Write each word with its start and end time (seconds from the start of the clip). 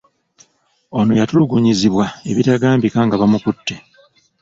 Ono 0.99 1.13
yatulugunyizibwa 1.19 2.05
ebitagambika 2.29 2.99
nga 3.05 3.15
bamukute. 3.21 3.75